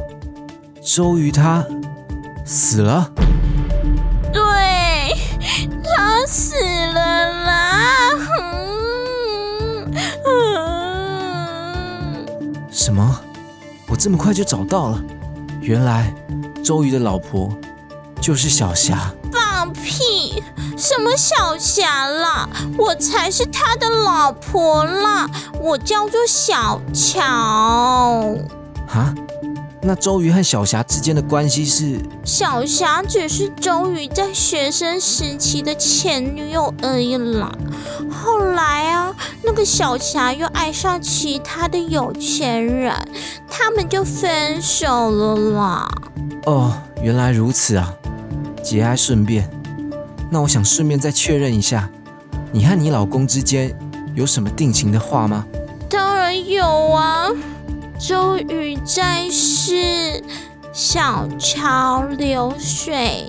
[0.84, 1.64] 周瑜他
[2.44, 3.10] 死了？
[4.30, 4.42] 对，
[5.82, 8.10] 他死了啦！
[12.70, 13.18] 什么？
[13.88, 15.02] 我这么快就找到了？
[15.62, 16.12] 原来
[16.62, 17.48] 周瑜的老婆
[18.22, 19.12] 就是小霞。
[19.32, 20.42] 放屁！
[20.76, 22.48] 什么小霞啦？
[22.78, 25.28] 我才是他的老婆啦！
[25.60, 27.20] 我叫做小乔。
[28.86, 29.12] 哈？
[29.84, 32.00] 那周瑜和小霞之间的关系是？
[32.24, 37.52] 小霞只是周瑜在学生时期的前女友而已啦。
[38.08, 42.94] 后来啊，那个小霞又爱上其他的有钱人，
[43.50, 45.88] 他们就分手了啦。
[46.46, 47.92] 哦，原来如此啊！
[48.62, 49.50] 节哀顺变，
[50.30, 51.90] 那我想顺便再确认一下，
[52.52, 53.74] 你和你老公之间
[54.14, 55.44] 有什么定情的话吗？
[55.90, 57.28] 当然有啊，
[57.98, 60.22] 周瑜在世，
[60.72, 63.28] 小桥流水。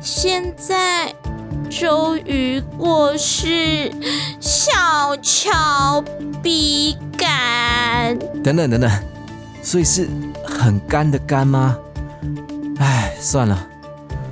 [0.00, 1.12] 现在
[1.68, 3.90] 周瑜过世，
[4.38, 6.04] 小桥
[6.40, 8.16] 笔干。
[8.44, 8.90] 等等等等，
[9.60, 10.08] 所以是
[10.44, 11.76] 很干的干吗？
[12.78, 13.66] 唉，算了。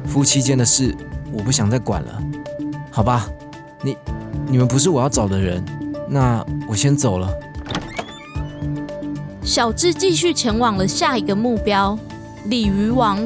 [0.07, 0.95] 夫妻间的事，
[1.33, 2.23] 我不想再管了，
[2.90, 3.29] 好吧？
[3.83, 3.97] 你、
[4.49, 5.62] 你们不是我要找的人，
[6.09, 7.31] 那我先走了。
[9.42, 11.99] 小智继续前往了下一个目标——
[12.47, 13.19] 鲤鱼王。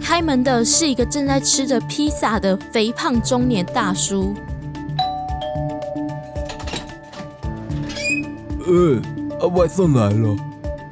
[0.00, 4.32] 开门的是一个正在吃着披萨的肥胖中年大叔。
[8.64, 9.00] 呃，
[9.40, 10.36] 啊，外送来了，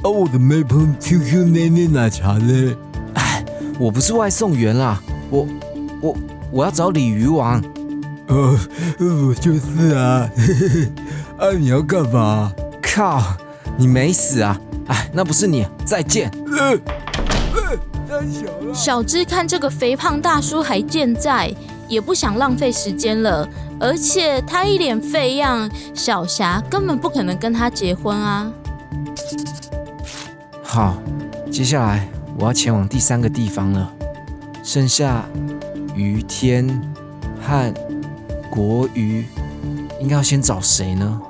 [0.02, 2.76] 啊，我的美喷 QQ 奶奶奶茶呢？
[3.14, 3.44] 哎，
[3.78, 5.00] 我不是外送员啦。
[5.30, 5.46] 我
[6.00, 6.16] 我
[6.50, 7.62] 我要找鲤鱼王，
[8.28, 8.58] 呃，
[9.00, 10.30] 我就是啊，
[11.38, 12.52] 啊，你要干嘛？
[12.82, 13.22] 靠，
[13.76, 14.60] 你没死啊？
[14.86, 16.30] 哎，那不是你，再见。
[18.72, 21.52] 小智看这个肥胖大叔还健在，
[21.88, 23.48] 也不想浪费时间了，
[23.80, 28.50] 而且他一脸废样，小霞根本不可能跟他结婚啊。
[30.62, 30.96] 好，
[31.50, 32.08] 接下来
[32.38, 33.92] 我要前往第三个地方了。
[34.66, 35.24] 剩下
[35.94, 36.66] 于天
[37.40, 37.72] 和
[38.50, 39.24] 国瑜，
[40.00, 41.20] 应该要先找谁呢？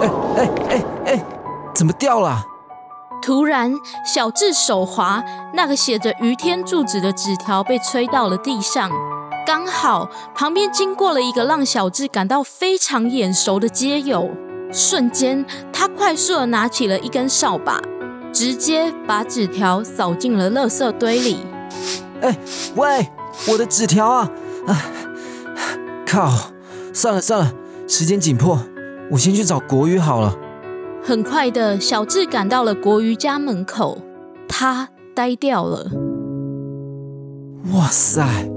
[0.00, 1.24] 哎哎哎哎，
[1.72, 2.44] 怎么掉了？
[3.22, 3.72] 突然，
[4.04, 5.22] 小智手滑，
[5.54, 8.90] 那个写着于天住址的纸条被吹到了地上。
[9.46, 14.28] 刚好旁边经过了一个让小智感到非常眼熟的街友，
[14.72, 17.80] 瞬间他快速的拿起了一根扫把，
[18.32, 21.46] 直接把纸条扫进了垃圾堆里。
[22.22, 22.38] 哎，
[22.76, 23.08] 喂，
[23.50, 24.30] 我的纸条啊！
[24.66, 24.82] 啊，
[26.06, 26.30] 靠！
[26.92, 27.52] 算了算了，
[27.88, 28.60] 时间紧迫，
[29.10, 30.38] 我先去找国瑜好了。
[31.02, 33.98] 很快的小智赶到了国瑜家门口，
[34.46, 35.90] 他呆掉了。
[37.74, 38.48] 哇塞，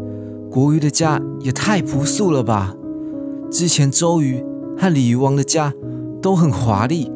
[0.51, 2.75] 国瑜的家也太朴素了吧！
[3.49, 4.45] 之前周瑜
[4.77, 5.73] 和鲤鱼王的家
[6.21, 7.11] 都很华丽，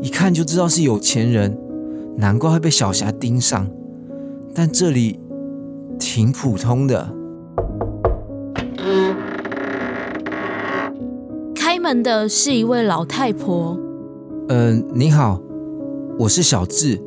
[0.00, 1.58] 一看就知道是有钱人，
[2.16, 3.68] 难怪会被小霞盯上。
[4.54, 5.18] 但这里……
[6.02, 7.08] 挺普通的。
[11.54, 13.78] 开门的是一位老太婆。
[14.48, 15.40] 嗯，你好，
[16.18, 17.00] 我是小智，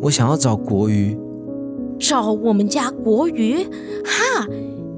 [0.00, 1.16] 我想要找国瑜。
[1.98, 3.62] 找我们家国瑜？
[4.04, 4.46] 哈，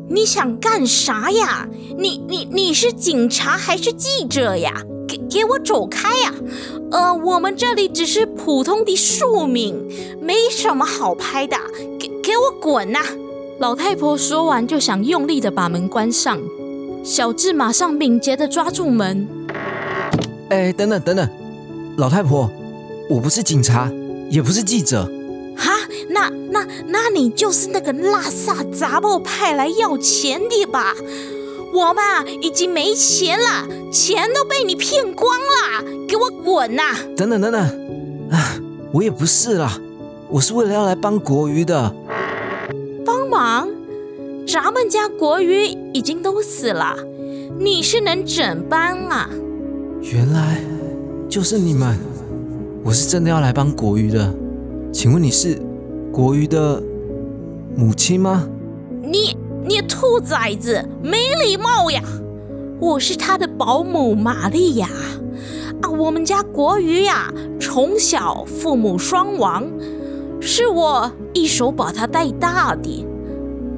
[0.09, 1.69] 你想干啥呀？
[1.99, 4.73] 你你你是警察还是记者呀？
[5.09, 6.33] 给给我走开呀！
[6.93, 9.75] 呃，我们这里只是普通的庶民，
[10.21, 11.57] 没什么好拍的。
[11.99, 13.01] 给给我滚呐！
[13.63, 16.37] 老太婆说完，就想用力的把门关上。
[17.05, 19.29] 小智马上敏捷的抓住门。
[20.49, 21.29] 哎，等等等等，
[21.97, 22.51] 老太婆，
[23.09, 23.89] 我不是警察，
[24.29, 25.05] 也不是记者。
[25.57, 25.71] 哈，
[26.11, 30.93] 那那那你就是那个拉萨杂货派来要钱的吧？
[31.73, 36.97] 我嘛已经没钱了，钱都被你骗光了，给我滚呐！
[37.17, 37.61] 等等等等，
[38.33, 38.59] 啊，
[38.91, 39.79] 我也不是啦，
[40.29, 41.95] 我是为了要来帮国瑜的。
[44.53, 46.97] 忙，咱们家国瑜已经都死了，
[47.59, 49.31] 你是能整班啊？
[50.03, 50.61] 原来
[51.29, 51.99] 就是你们，
[52.85, 54.35] 我是真的要来帮国瑜的。
[54.93, 55.59] 请问你是
[56.13, 56.83] 国瑜的
[57.77, 58.47] 母亲吗？
[59.03, 59.37] 你
[59.67, 62.03] 你兔崽子，没礼貌呀！
[62.79, 64.89] 我是他的保姆玛利亚
[65.81, 69.67] 啊，我们家国瑜呀，从小父母双亡，
[70.41, 73.07] 是我一手把他带大的。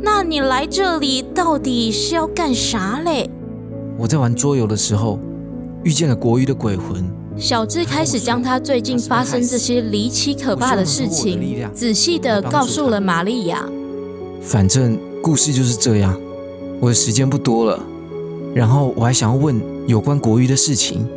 [0.05, 3.31] 那你来这里到底是要干啥嘞？
[3.97, 5.19] 我在玩桌游的时候
[5.83, 7.03] 遇见了国瑜的鬼魂。
[7.39, 13.67] 小智开始将他最近发生这些离奇可怕的事情仔细的告诉了玛利亚。
[14.43, 16.15] 反正故事就是这样，
[16.81, 17.83] 我的时间不多了。
[18.55, 21.09] 然后我还想要问有关国瑜的事情，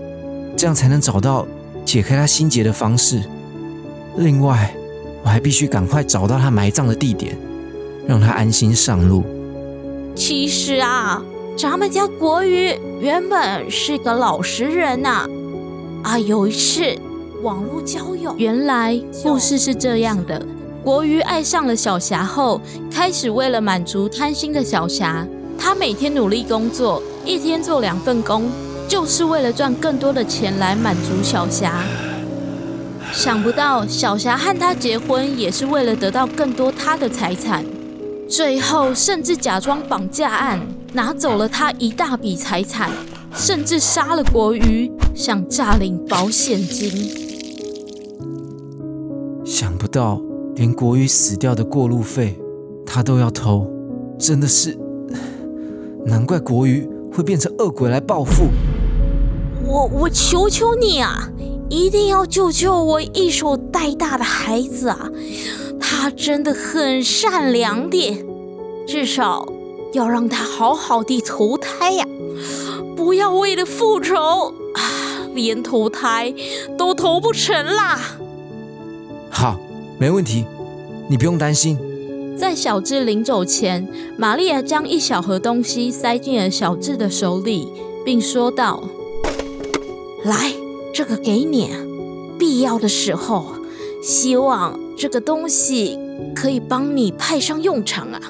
[0.56, 1.46] 这样才能找到
[1.84, 3.22] 解开他心结的方式。
[4.16, 4.74] 另外，
[5.24, 7.38] 我还必须赶快找到他埋葬的地点，
[8.08, 9.24] 让他安心上路。
[10.16, 11.22] 其实啊，
[11.58, 15.28] 咱们家国瑜原本是个老实人呐。
[16.04, 16.96] 啊，有一次
[17.44, 20.42] 网络交友，原来故事是这样的：
[20.84, 25.28] 国瑜爱上了小霞后，开始为了满足贪心的小霞，
[25.60, 28.50] 他每天努力工作，一天做两份工，
[28.88, 31.84] 就是为了赚更多的钱来满足小霞。
[33.12, 37.66] 想不到小霞和他结婚，也是为了得到更多他的财产，
[38.28, 40.60] 最后甚至假装绑架案，
[40.94, 42.92] 拿走了他一大笔财产。
[43.34, 46.90] 甚至杀了国瑜，想诈领保险金。
[49.46, 50.20] 想不到
[50.56, 52.36] 连国瑜死掉的过路费，
[52.84, 53.70] 他都要偷，
[54.18, 54.76] 真的是
[56.06, 58.48] 难怪国瑜会变成恶鬼来报复。
[59.64, 61.30] 我我求求你啊，
[61.70, 65.12] 一定要救救我一手带大的孩子啊！
[65.80, 68.26] 他真的很善良的，
[68.88, 69.48] 至少
[69.94, 72.06] 要让他好好的投胎呀。
[72.96, 74.82] 不要为了复仇啊，
[75.34, 76.34] 连投胎
[76.78, 78.00] 都投不成啦！
[79.30, 79.60] 好，
[80.00, 80.46] 没问题，
[81.10, 81.78] 你不用担心。
[82.38, 83.88] 在小智临走前，
[84.18, 87.68] 玛利亚将一小盒东西塞进了小智的手里，
[88.06, 88.84] 并说道
[90.24, 90.54] ：“来，
[90.94, 91.72] 这个给你，
[92.38, 93.54] 必要的时候，
[94.08, 96.00] 希望这个东西
[96.34, 98.22] 可以帮你派上用场啊。”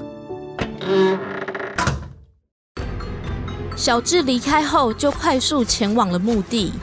[3.77, 6.73] 小智离开后，就快速前往了墓地。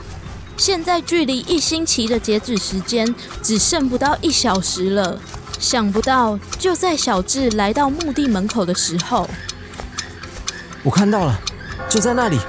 [0.55, 5.19] 现在距离一星期的截止时间只剩不到一小时了。
[5.59, 9.29] 想不到，就在小智来到墓地门口的时候，
[10.83, 11.37] 我看到了，
[11.89, 12.39] 就在那里。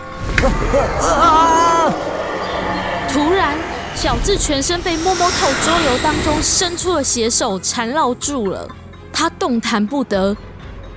[3.08, 3.58] 突然，
[3.96, 8.68] 小智全身被摸摸透桌游当中伸出的邪手缠绕住了，
[9.10, 10.36] 他动弹不得。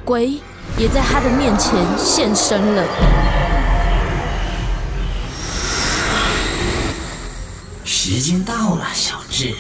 [0.04, 0.40] 鬼
[0.78, 2.84] 也在他的面前现身了。
[7.86, 9.56] 时间到了，小智，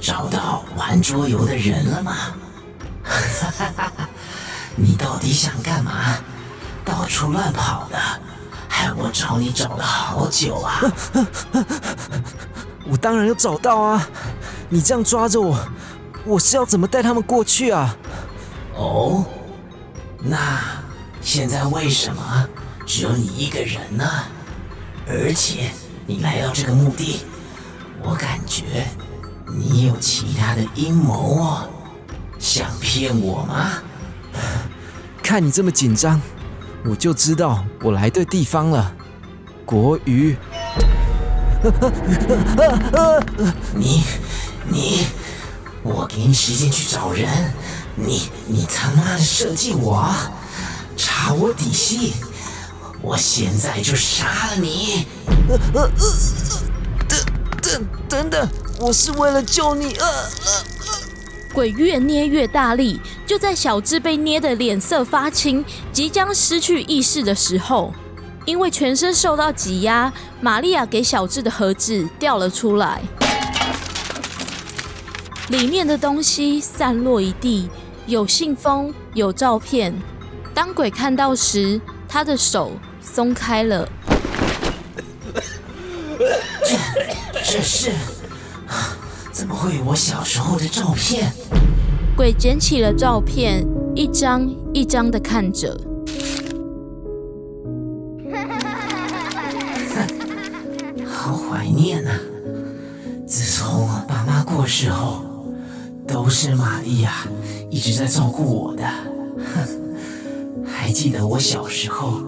[0.00, 2.16] 找到玩桌游的人了吗？
[4.76, 6.16] 你到底想干嘛？
[6.84, 7.98] 到处乱跑的，
[8.72, 10.80] 害我找你找了好久啊！
[12.88, 14.08] 我当然要找到啊！
[14.68, 15.58] 你这样抓着我，
[16.24, 17.96] 我是要怎么带他们过去啊？
[18.76, 19.24] 哦，
[20.22, 20.60] 那
[21.20, 22.48] 现在为什么
[22.86, 24.08] 只有你一个人呢？
[25.08, 25.72] 而且
[26.06, 27.22] 你来到这个墓地。
[28.02, 28.86] 我感觉
[29.46, 31.68] 你有其他的阴谋哦，
[32.38, 33.72] 想骗我吗？
[35.22, 36.20] 看你这么紧张，
[36.84, 38.94] 我就知道我来对地方了。
[39.66, 40.36] 国语，
[43.76, 44.02] 你
[44.68, 45.06] 你，
[45.82, 47.28] 我给你时间去找人，
[47.94, 50.12] 你你他妈的设计我，
[50.96, 52.14] 查我底细，
[53.00, 55.06] 我现在就杀了你！
[57.08, 57.18] 等
[57.62, 58.48] 等等等，
[58.80, 59.94] 我是为了救你。
[59.94, 60.64] 呃呃
[61.52, 67.94] 鬼越捏越大力，就在小智被捏得脸色发青，即将失去意识的时候，
[68.44, 73.00] 因为全身受到挤压，玛利亚给小智的盒子掉了出来，
[75.46, 77.70] 里面的东西散落一地，
[78.06, 79.94] 有信封，有照片。
[80.52, 83.88] 当鬼看到时，他的手松开了。
[87.44, 87.92] 这是？
[89.30, 91.32] 怎么会有我小时候的照片？
[92.20, 95.74] 鬼捡起了照片，一张一张的看着。
[101.08, 102.12] 好怀念啊！
[103.26, 105.22] 自从爸妈过世后，
[106.06, 107.26] 都是玛利亚
[107.70, 108.84] 一直在照顾我的。
[110.62, 112.20] 还记得我小时候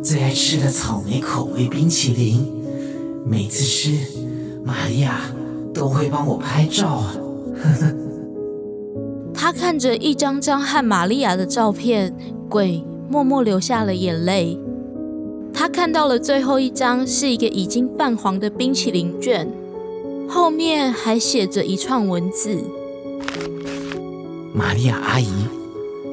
[0.00, 2.48] 最爱吃的草莓口味冰淇淋，
[3.26, 3.98] 每次吃。
[4.62, 5.22] 玛利亚
[5.74, 7.16] 都会帮我拍照啊！
[9.50, 12.14] 他看着一张张和玛利亚的照片，
[12.48, 14.56] 鬼默默流下了眼泪。
[15.52, 19.52] 他看到了最后一张，是一个已经泛黄的冰淇淋卷，
[20.28, 22.62] 后面还写着一串文字
[24.54, 25.28] ：“玛利亚阿姨，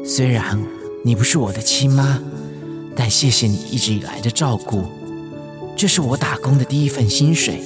[0.03, 0.59] 虽然
[1.03, 2.19] 你不是我的亲妈，
[2.95, 4.81] 但谢谢你一直以来的照顾。
[5.75, 7.61] 这是我打工的第一份薪水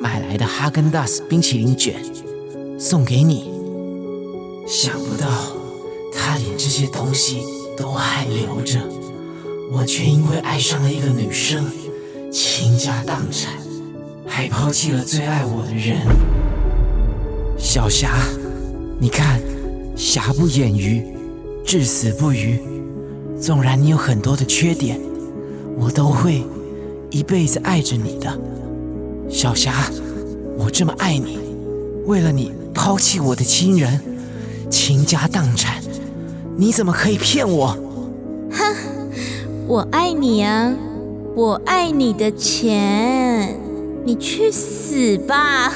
[0.00, 1.96] 买来的哈根达斯冰淇淋卷，
[2.78, 3.49] 送给你。
[4.72, 5.26] 想不到
[6.12, 7.42] 他连这些东西
[7.76, 8.78] 都还留着。”
[9.72, 11.64] 我却因为爱上了一个女生，
[12.30, 13.52] 倾家荡产，
[14.26, 15.98] 还抛弃了最爱我的人。
[17.58, 18.12] 小霞，
[19.00, 19.40] 你看，
[19.96, 21.04] 瑕不掩瑜，
[21.64, 22.60] 至死不渝。
[23.40, 25.00] 纵然你有很多的缺点，
[25.76, 26.44] 我都会
[27.10, 28.40] 一辈子爱着你的。
[29.28, 29.90] 小霞，
[30.56, 31.38] 我这么爱你，
[32.06, 34.00] 为了你抛弃我的亲人，
[34.70, 35.82] 倾家荡产，
[36.56, 37.76] 你怎么可以骗我？
[38.52, 38.76] 哼！
[39.66, 40.72] 我爱你啊！
[41.34, 43.58] 我爱你的钱，
[44.04, 45.72] 你去死吧！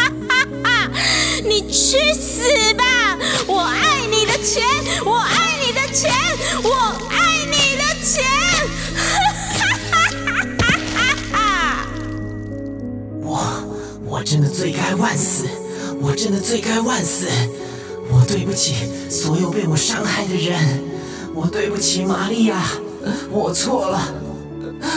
[1.44, 3.18] 你去死吧！
[3.46, 4.62] 我爱你的钱，
[5.04, 6.10] 我爱你的钱，
[6.62, 6.70] 我
[7.10, 8.24] 爱你的钱！
[13.22, 13.38] 我
[14.06, 15.44] 我真的罪该万死，
[16.00, 17.26] 我真的罪该万死！
[18.26, 18.74] 对不起
[19.08, 20.82] 所有被我伤害的人，
[21.34, 22.62] 我对不起玛利亚。
[23.30, 24.00] 我错了，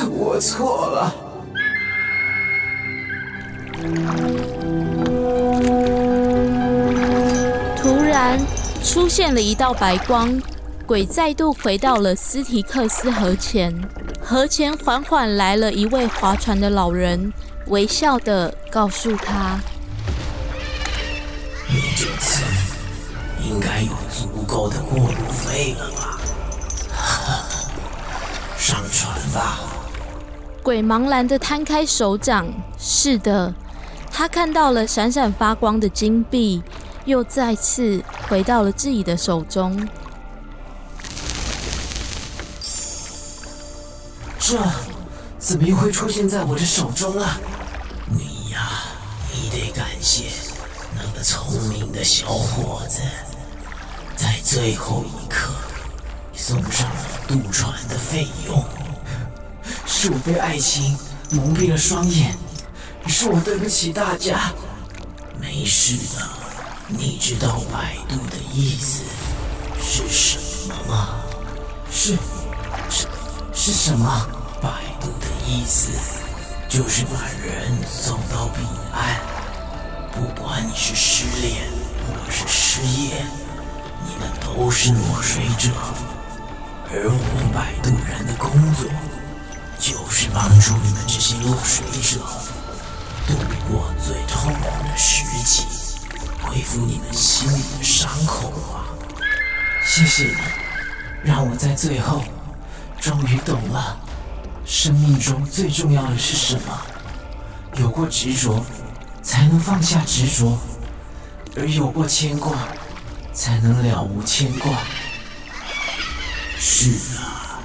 [0.10, 1.16] 我错了。
[7.78, 8.40] 突然
[8.84, 10.42] 出现了一道白光，
[10.86, 13.74] 鬼再度回到了斯提克斯河前。
[14.22, 17.32] 河前缓缓来了一位划船的老人，
[17.68, 19.60] 微笑的告诉他
[23.50, 26.20] ：“应该有足够的过路费了吧？”
[28.58, 29.60] 上船吧！
[30.62, 32.48] 鬼茫然的摊开手掌，
[32.78, 33.54] 是的，
[34.12, 36.62] 他看到了闪闪发光的金币，
[37.06, 39.90] 又再次回到了自己的手中。
[44.38, 44.60] 这
[45.40, 47.40] 怎么又会出现在我的手中啊？
[48.06, 48.84] 你呀，
[49.34, 50.26] 你得感谢
[50.96, 53.29] 那个聪明的小伙子，在
[54.50, 55.54] 最后一刻。
[56.34, 58.66] 送上了渡船的费用，
[59.86, 60.98] 是我被爱情
[61.30, 62.36] 蒙蔽了双眼，
[63.06, 64.52] 是我对不起大家。
[65.40, 66.28] 没事的，
[66.88, 69.04] 你知道百度的意思
[69.80, 71.10] 是什么吗？
[71.92, 72.18] 是
[72.90, 73.06] 是
[73.54, 74.28] 是什么？
[74.60, 74.70] 百
[75.00, 75.92] 度的意思
[76.68, 78.62] 就是把人送到彼
[78.94, 79.20] 岸。
[80.12, 81.70] 不管你是失恋
[82.08, 83.24] 或是失业，
[84.06, 85.72] 你们都是落水者。
[86.92, 88.90] 而我们摆渡人的工作，
[89.78, 92.20] 就是帮助你们这些落水者
[93.28, 93.36] 度
[93.70, 95.68] 过最痛苦的时期，
[96.42, 98.90] 恢复你们心里的伤口啊！
[99.86, 100.36] 谢谢你，
[101.24, 102.24] 让我在最后
[103.00, 103.96] 终于懂了，
[104.66, 106.82] 生命中最重要的是什么。
[107.76, 108.66] 有过执着，
[109.22, 110.58] 才能放下执着；
[111.56, 112.58] 而有过牵挂，
[113.34, 114.80] 才能了无牵挂。
[116.58, 117.60] 是啊，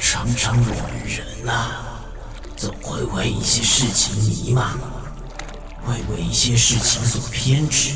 [0.00, 1.70] 常常我们人呐，
[2.56, 4.72] 总会为一些事情迷茫，
[5.84, 7.92] 会为一些事情所偏执，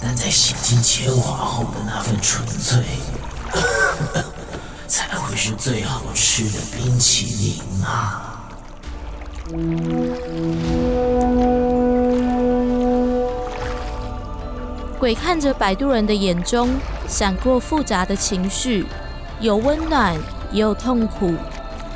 [0.00, 2.84] 但在洗尽铅华后的那份纯粹，
[4.86, 8.32] 才会是最好吃的冰淇淋啊！
[14.98, 16.70] 鬼看着摆渡人的眼中
[17.06, 18.86] 闪过复杂的情绪。
[19.40, 20.16] 有温暖，
[20.50, 21.34] 也有痛苦。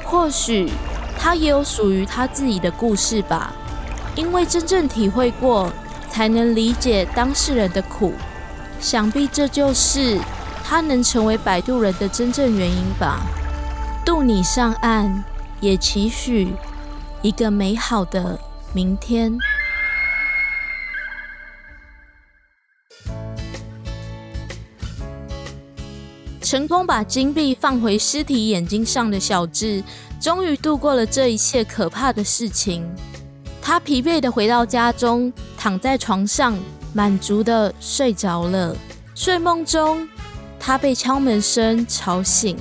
[0.05, 0.71] 或许
[1.19, 3.53] 他也有属于他自己的故事吧。
[4.17, 5.73] 因为真正体会过，
[6.11, 8.13] 才能理解当事人的苦。
[8.81, 10.19] 想必这就是
[10.65, 13.21] 他能成为摆渡人的真正原因吧。
[14.05, 15.25] 渡你上岸，
[15.61, 16.53] 也期许
[17.23, 18.39] 一个美好的
[18.73, 19.39] 明天。
[26.51, 29.81] 成功把金币放回尸体眼睛上的小智，
[30.21, 32.85] 终于度过了这一切可怕的事情。
[33.63, 36.59] 他疲惫的回到家中，躺在床上，
[36.93, 38.77] 满足的睡着了。
[39.15, 40.09] 睡梦中，
[40.59, 42.59] 他被敲门声吵醒。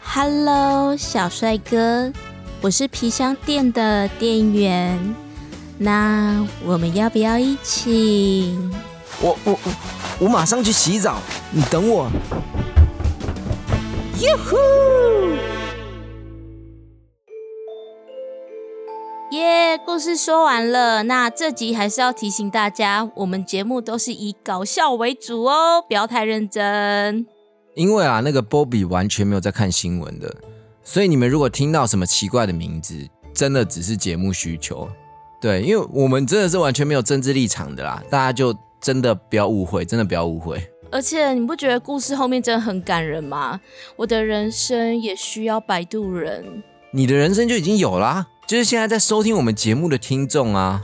[0.00, 2.12] “Hello，小帅哥，
[2.60, 5.29] 我是皮箱店的店员。
[5.82, 8.54] 那我们要不要一起？
[9.22, 9.72] 我我我
[10.20, 11.16] 我马上去洗澡，
[11.50, 12.10] 你等我。
[14.20, 14.58] 哟呼！
[19.34, 21.04] 耶，故事说完了。
[21.04, 27.24] 那这集还是要提醒大家，我们节目都是以搞笑为主哦，不要太认真。
[27.74, 30.36] 因为啊，那个波比完全没有在看新闻的，
[30.84, 34.86] 所以你们如果听到什么奇怪的名字，真的只是节目需求。
[35.40, 40.62] 对，因为我们真的是完全没有政治立场的啦，大家就真的不要误会，真的不要误会。
[40.92, 43.60] 而且你不觉得故事后面真的很感人吗？
[43.96, 46.62] 我的人生也需要摆渡人。
[46.92, 50.82] 你的人生就已经有啦，就是现在在收听我们节目的听众啊。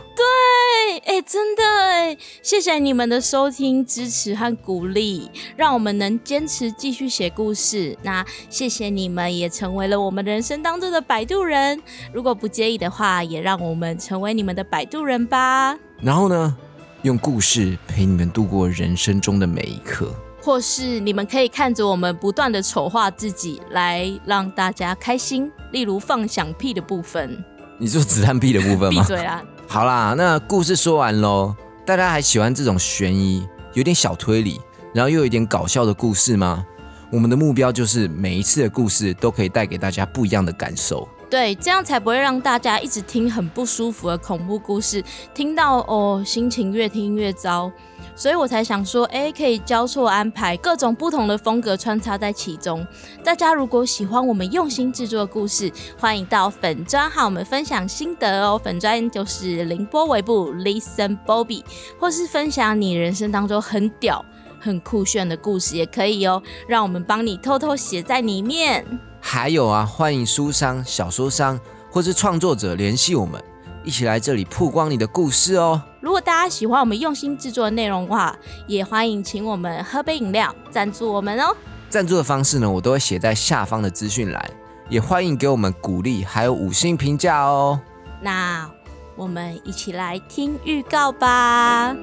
[1.06, 7.96] 对，哎，真的哎，谢谢你们的收听、支持和鼓励，让我们能坚持继续写故事。
[8.02, 11.80] 那谢谢你们，也成为了我们人生当中的摆渡人。
[12.12, 15.78] 如果不介意的话，也让我们成为你们的摆渡人吧。
[16.00, 16.56] 然后呢？
[17.02, 25.48] 用故事陪你们度过人生中的每一刻，或是你们可以看着我们不断的丑化自己，来让大家开心。
[25.70, 27.44] 例如放响屁的部分，
[27.78, 29.02] 你说子弹屁的部分吗？
[29.02, 29.40] 闭嘴啦！
[29.68, 31.54] 好啦，那故事说完喽。
[31.84, 34.60] 大家还喜欢这种悬疑、有点小推理，
[34.94, 36.64] 然后又有一点搞笑的故事吗？
[37.10, 41.06] 我们的目标就是每一次的故事都可以带给大家不一样的感受。
[41.28, 45.04] 对，这样才不会让大家一直听很不舒服的恐怖故事，
[45.34, 47.70] 听到哦，心情越听越糟。
[48.16, 52.84] 所以我才想说，哎，可以交错安排各种不同的风格穿插在其中。
[53.22, 58.58] 大家如果喜欢我们用心制作的故事，欢迎到粉砖和我们分享心得哦。
[58.64, 61.62] 粉砖就是凌波微步 Listen Bobby，
[62.00, 64.24] 或是分享你人生当中很屌、
[64.58, 68.82] 很酷炫的故事也可以哦，让我们帮你偷偷写在里面。
[69.20, 71.60] 还有啊，欢迎书商、小说商
[71.90, 73.42] 或是创作者联系我们，
[73.86, 75.80] 一起来这里曝光你的故事哦。
[76.00, 81.56] 如果大家喜欢我们用心制作的内容的话，也欢迎请我们喝杯饮料赞助我们哦。
[81.88, 84.50] 赞助的方式呢，我都会写在下方的资讯栏，
[84.88, 87.80] 也欢迎给我们鼓励，还有五星评价哦。
[88.20, 88.68] 那
[89.14, 91.96] 我们一起来听预告吧。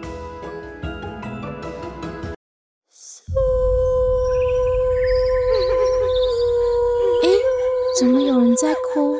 [7.99, 9.17] 怎么有人在哭？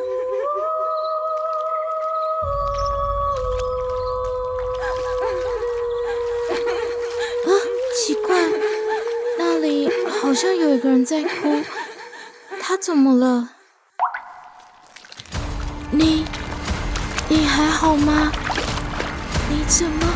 [10.33, 11.63] 好像有一个人在哭。
[12.59, 13.49] 他怎么了？
[15.91, 16.25] 你
[17.29, 18.31] 你还好吗？
[19.47, 20.07] 你怎么？